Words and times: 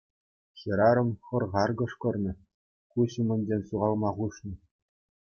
Хӗрарӑм 0.59 1.09
хӑр-хар 1.27 1.69
кӑшкӑрнӑ, 1.81 2.33
куҫ 2.95 3.13
умӗнчен 3.25 3.61
ҫухалма 3.69 4.11
хушнӑ. 4.17 4.53